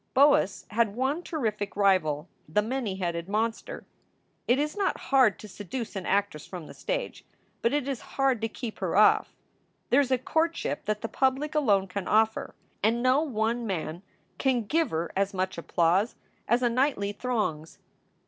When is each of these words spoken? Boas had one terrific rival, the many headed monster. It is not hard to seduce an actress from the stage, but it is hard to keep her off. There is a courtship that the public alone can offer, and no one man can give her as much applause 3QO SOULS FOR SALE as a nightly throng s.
Boas 0.15 0.65
had 0.71 0.95
one 0.95 1.21
terrific 1.21 1.75
rival, 1.75 2.27
the 2.49 2.63
many 2.63 2.95
headed 2.95 3.29
monster. 3.29 3.85
It 4.47 4.57
is 4.57 4.75
not 4.75 4.97
hard 5.11 5.37
to 5.37 5.47
seduce 5.47 5.95
an 5.95 6.07
actress 6.07 6.47
from 6.47 6.65
the 6.65 6.73
stage, 6.73 7.23
but 7.61 7.71
it 7.71 7.87
is 7.87 8.01
hard 8.17 8.41
to 8.41 8.47
keep 8.47 8.79
her 8.79 8.95
off. 8.95 9.35
There 9.91 10.01
is 10.01 10.09
a 10.09 10.17
courtship 10.17 10.85
that 10.85 11.01
the 11.01 11.07
public 11.07 11.53
alone 11.53 11.85
can 11.87 12.07
offer, 12.07 12.55
and 12.81 13.03
no 13.03 13.21
one 13.21 13.67
man 13.67 14.01
can 14.39 14.63
give 14.65 14.89
her 14.89 15.11
as 15.15 15.35
much 15.35 15.55
applause 15.59 16.13
3QO 16.15 16.17
SOULS 16.17 16.17
FOR 16.17 16.47
SALE 16.47 16.47
as 16.55 16.61
a 16.63 16.69
nightly 16.73 17.11
throng 17.11 17.61
s. 17.61 17.77